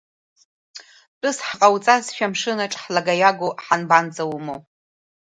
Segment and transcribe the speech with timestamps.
[1.19, 4.55] Тәыс ҳҟауҵазшәа амшынаҿ ҳлагаҩаго ҳанбанӡаумо?